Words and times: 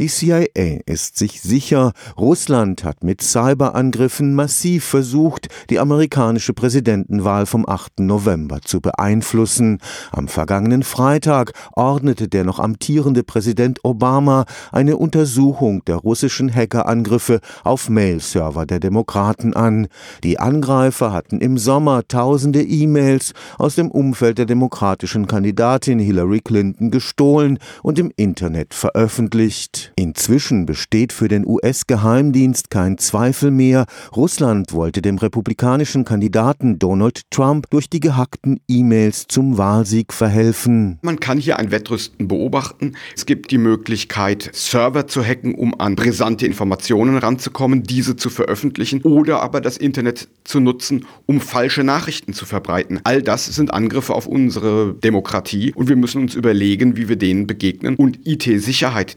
Die 0.00 0.08
CIA 0.08 0.80
ist 0.86 1.18
sich 1.18 1.40
sicher, 1.40 1.92
Russland 2.18 2.82
hat 2.82 3.04
mit 3.04 3.22
Cyberangriffen 3.22 4.34
massiv 4.34 4.84
versucht, 4.84 5.46
die 5.70 5.78
amerikanische 5.78 6.52
Präsidentenwahl 6.52 7.46
vom 7.46 7.64
8. 7.68 8.00
November 8.00 8.60
zu 8.60 8.80
beeinflussen. 8.80 9.78
Am 10.10 10.26
vergangenen 10.26 10.82
Freitag 10.82 11.52
ordnete 11.74 12.26
der 12.26 12.42
noch 12.42 12.58
amtierende 12.58 13.22
Präsident 13.22 13.84
Obama 13.84 14.46
eine 14.72 14.96
Untersuchung 14.96 15.84
der 15.84 15.94
russischen 15.98 16.52
Hackerangriffe 16.52 17.38
auf 17.62 17.88
Mailserver 17.88 18.66
der 18.66 18.80
Demokraten 18.80 19.54
an. 19.54 19.86
Die 20.24 20.40
Angreifer 20.40 21.12
hatten 21.12 21.38
im 21.38 21.56
Sommer 21.56 22.02
tausende 22.08 22.64
E-Mails 22.64 23.32
aus 23.58 23.76
dem 23.76 23.92
Umfeld 23.92 24.38
der 24.38 24.46
demokratischen 24.46 25.28
Kandidatin 25.28 26.00
Hillary 26.00 26.40
Clinton 26.40 26.90
gestohlen 26.90 27.60
und 27.84 28.00
im 28.00 28.10
Internet 28.16 28.74
veröffentlicht. 28.74 29.83
Inzwischen 29.96 30.66
besteht 30.66 31.12
für 31.12 31.28
den 31.28 31.46
US-Geheimdienst 31.46 32.70
kein 32.70 32.98
Zweifel 32.98 33.50
mehr, 33.50 33.86
Russland 34.14 34.72
wollte 34.72 35.02
dem 35.02 35.18
republikanischen 35.18 36.04
Kandidaten 36.04 36.78
Donald 36.78 37.22
Trump 37.30 37.68
durch 37.70 37.88
die 37.88 38.00
gehackten 38.00 38.60
E-Mails 38.68 39.26
zum 39.28 39.58
Wahlsieg 39.58 40.12
verhelfen. 40.12 40.98
Man 41.02 41.20
kann 41.20 41.38
hier 41.38 41.58
ein 41.58 41.70
Wettrüsten 41.70 42.28
beobachten. 42.28 42.94
Es 43.16 43.26
gibt 43.26 43.50
die 43.50 43.58
Möglichkeit, 43.58 44.50
Server 44.52 45.06
zu 45.06 45.22
hacken, 45.22 45.54
um 45.54 45.78
an 45.80 45.96
brisante 45.96 46.46
Informationen 46.46 47.16
ranzukommen, 47.16 47.82
diese 47.82 48.16
zu 48.16 48.30
veröffentlichen 48.30 49.02
oder 49.02 49.42
aber 49.42 49.60
das 49.60 49.76
Internet 49.76 50.28
zu 50.44 50.60
nutzen, 50.60 51.06
um 51.26 51.40
falsche 51.40 51.84
Nachrichten 51.84 52.32
zu 52.32 52.46
verbreiten. 52.46 53.00
All 53.04 53.22
das 53.22 53.46
sind 53.46 53.72
Angriffe 53.72 54.14
auf 54.14 54.26
unsere 54.26 54.94
Demokratie 54.94 55.72
und 55.74 55.88
wir 55.88 55.96
müssen 55.96 56.22
uns 56.22 56.34
überlegen, 56.34 56.96
wie 56.96 57.08
wir 57.08 57.16
denen 57.16 57.46
begegnen 57.46 57.96
und 57.96 58.26
IT-Sicherheit, 58.26 59.16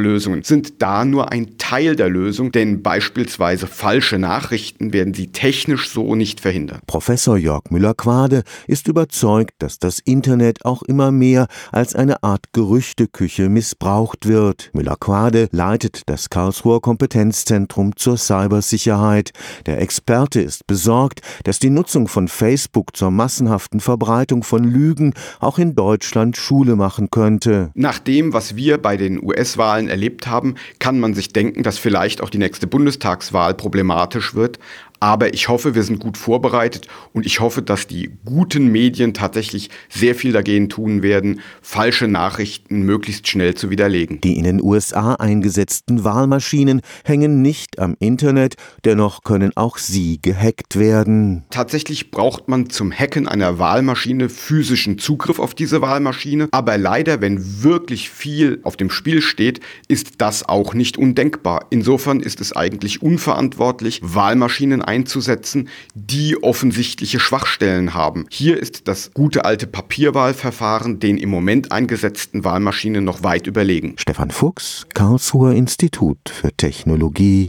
technische 0.00 0.10
Lösungen 0.10 0.42
sind 0.42 0.82
da 0.82 1.04
nur 1.04 1.30
ein 1.30 1.58
Teil 1.58 1.96
der 1.96 2.08
Lösung, 2.08 2.52
denn 2.52 2.82
beispielsweise 2.82 3.66
falsche 3.66 4.18
Nachrichten 4.18 4.92
werden 4.92 5.14
sie 5.14 5.28
technisch 5.28 5.90
so 5.90 6.14
nicht 6.14 6.40
verhindern. 6.40 6.80
Professor 6.86 7.36
Jörg 7.36 7.70
Müller-Quade 7.70 8.42
ist 8.66 8.88
überzeugt, 8.88 9.54
dass 9.58 9.78
das 9.78 10.00
Internet 10.00 10.64
auch 10.64 10.82
immer 10.82 11.10
mehr 11.10 11.46
als 11.70 11.94
eine 11.94 12.22
Art 12.22 12.52
Gerüchteküche 12.52 13.48
missbraucht 13.48 14.26
wird. 14.26 14.70
Müller-Quade 14.72 15.48
leitet 15.52 16.02
das 16.06 16.30
Karlsruher 16.30 16.80
Kompetenzzentrum 16.80 17.96
zur 17.96 18.16
Cybersicherheit. 18.16 19.30
Der 19.66 19.80
Experte 19.80 20.40
ist 20.40 20.66
besorgt, 20.66 21.20
dass 21.44 21.58
die 21.58 21.70
Nutzung 21.70 22.08
von 22.08 22.28
Facebook 22.28 22.96
zur 22.96 23.10
massenhaften 23.10 23.80
Verbreitung 23.80 24.42
von 24.42 24.64
Lügen 24.64 25.14
auch 25.40 25.58
in 25.58 25.74
Deutschland 25.74 26.36
Schule 26.36 26.76
machen 26.76 27.10
könnte. 27.10 27.70
Nach 27.74 27.98
dem, 27.98 28.32
was 28.32 28.56
wir 28.56 28.78
bei 28.78 28.96
den 28.96 29.22
US-Wahlen 29.22 29.89
erlebt 29.90 30.26
haben, 30.26 30.54
kann 30.78 30.98
man 30.98 31.14
sich 31.14 31.32
denken, 31.32 31.62
dass 31.62 31.78
vielleicht 31.78 32.22
auch 32.22 32.30
die 32.30 32.38
nächste 32.38 32.66
Bundestagswahl 32.66 33.54
problematisch 33.54 34.34
wird. 34.34 34.58
Aber 35.00 35.32
ich 35.32 35.48
hoffe, 35.48 35.74
wir 35.74 35.82
sind 35.82 35.98
gut 35.98 36.18
vorbereitet 36.18 36.86
und 37.14 37.24
ich 37.24 37.40
hoffe, 37.40 37.62
dass 37.62 37.86
die 37.86 38.10
guten 38.26 38.70
Medien 38.70 39.14
tatsächlich 39.14 39.70
sehr 39.88 40.14
viel 40.14 40.32
dagegen 40.32 40.68
tun 40.68 41.02
werden, 41.02 41.40
falsche 41.62 42.06
Nachrichten 42.06 42.82
möglichst 42.82 43.26
schnell 43.26 43.54
zu 43.54 43.70
widerlegen. 43.70 44.20
Die 44.20 44.36
in 44.36 44.44
den 44.44 44.62
USA 44.62 45.14
eingesetzten 45.14 46.04
Wahlmaschinen 46.04 46.82
hängen 47.02 47.40
nicht 47.40 47.78
am 47.78 47.96
Internet, 47.98 48.56
dennoch 48.84 49.24
können 49.24 49.56
auch 49.56 49.78
sie 49.78 50.20
gehackt 50.20 50.78
werden. 50.78 51.44
Tatsächlich 51.48 52.10
braucht 52.10 52.48
man 52.48 52.68
zum 52.68 52.92
Hacken 52.92 53.26
einer 53.26 53.58
Wahlmaschine 53.58 54.28
physischen 54.28 54.98
Zugriff 54.98 55.38
auf 55.38 55.54
diese 55.54 55.80
Wahlmaschine, 55.80 56.48
aber 56.50 56.76
leider, 56.76 57.22
wenn 57.22 57.62
wirklich 57.62 58.10
viel 58.10 58.60
auf 58.64 58.76
dem 58.76 58.90
Spiel 58.90 59.22
steht, 59.22 59.60
ist 59.88 60.20
das 60.20 60.46
auch 60.46 60.74
nicht 60.74 60.98
undenkbar. 60.98 61.68
Insofern 61.70 62.20
ist 62.20 62.42
es 62.42 62.54
eigentlich 62.54 63.00
unverantwortlich, 63.00 64.00
Wahlmaschinen 64.02 64.82
einzusetzen, 64.90 65.68
die 65.94 66.42
offensichtliche 66.42 67.20
Schwachstellen 67.20 67.94
haben. 67.94 68.26
Hier 68.28 68.58
ist 68.58 68.88
das 68.88 69.12
gute 69.14 69.44
alte 69.44 69.66
Papierwahlverfahren 69.66 70.98
den 70.98 71.16
im 71.16 71.30
Moment 71.30 71.70
eingesetzten 71.70 72.44
Wahlmaschinen 72.44 73.04
noch 73.04 73.22
weit 73.22 73.46
überlegen. 73.46 73.94
Stefan 73.96 74.32
Fuchs, 74.32 74.86
Karlsruher 74.92 75.52
Institut 75.52 76.18
für 76.28 76.50
Technologie 76.56 77.48